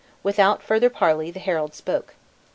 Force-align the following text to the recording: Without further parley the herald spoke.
Without 0.23 0.63
further 0.63 0.89
parley 0.89 1.29
the 1.29 1.37
herald 1.39 1.75
spoke. 1.75 2.15